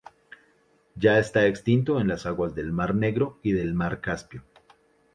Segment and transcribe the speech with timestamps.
[0.95, 4.41] Ya está extinto en las aguas del mar Negro y del mar Caspio.